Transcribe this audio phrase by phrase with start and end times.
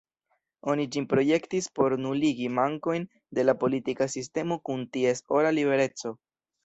[0.71, 3.05] Oni ĝin projektis por nuligi mankojn
[3.39, 6.15] de la politika sistemo kun ties ora libereco.